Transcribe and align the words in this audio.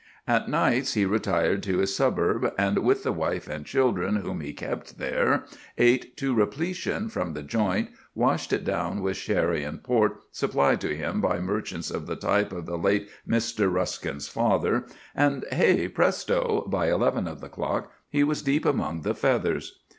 At 0.27 0.49
nights 0.49 0.95
he 0.95 1.05
retired 1.05 1.61
to 1.61 1.77
his 1.77 1.95
suburb, 1.95 2.51
and, 2.57 2.79
with 2.79 3.03
the 3.03 3.11
wife 3.11 3.47
and 3.47 3.63
children 3.63 4.15
whom 4.15 4.41
he 4.41 4.51
kept 4.51 4.97
there, 4.97 5.45
ate 5.77 6.17
to 6.17 6.33
repletion 6.33 7.07
from 7.07 7.33
the 7.33 7.43
joint, 7.43 7.89
washed 8.15 8.51
it 8.51 8.63
down 8.63 9.03
with 9.03 9.15
sherry 9.15 9.63
and 9.63 9.83
port 9.83 10.17
supplied 10.31 10.81
to 10.81 10.97
him 10.97 11.21
by 11.21 11.39
merchants 11.39 11.91
of 11.91 12.07
the 12.07 12.15
type 12.15 12.51
of 12.51 12.65
the 12.65 12.79
late 12.79 13.09
Mr. 13.29 13.71
Ruskin's 13.71 14.27
father; 14.27 14.87
and, 15.13 15.45
hey, 15.51 15.87
presto! 15.87 16.63
by 16.67 16.89
eleven 16.89 17.27
of 17.27 17.39
the 17.39 17.47
clock 17.47 17.91
he 18.09 18.23
was 18.23 18.41
deep 18.41 18.65
among 18.65 19.01
the 19.01 19.13
feathers. 19.13 19.81